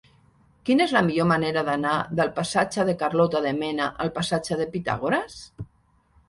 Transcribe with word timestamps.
Quina 0.69 0.85
és 0.85 0.93
la 0.95 1.01
millor 1.09 1.27
manera 1.31 1.61
d'anar 1.67 1.91
del 2.19 2.31
passatge 2.39 2.85
de 2.87 2.95
Carlota 3.03 3.43
de 3.45 3.53
Mena 3.59 3.91
al 4.07 4.11
passatge 4.17 4.59
de 4.63 4.69
Pitàgores? 4.73 5.39